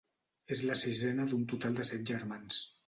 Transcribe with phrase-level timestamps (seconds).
[0.55, 2.69] És la sisena d'un total de set germans.